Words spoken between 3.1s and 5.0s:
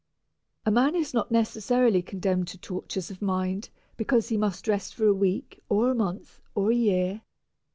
of mind because he must rest